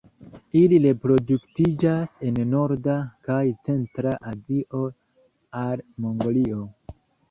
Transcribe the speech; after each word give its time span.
Ili 0.61 0.77
reproduktiĝas 0.85 2.25
en 2.31 2.41
norda 2.55 2.97
kaj 3.29 3.39
centra 3.71 4.17
Azio 4.35 4.85
al 5.65 5.89
Mongolio. 6.05 6.69